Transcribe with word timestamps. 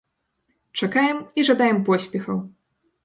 Чакаем 0.79 1.19
і 1.41 1.45
жадаем 1.49 1.77
поспехаў! 1.91 2.37